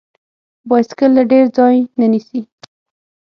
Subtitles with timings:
[0.69, 2.41] بایسکل له ډیر ځای نه نیسي.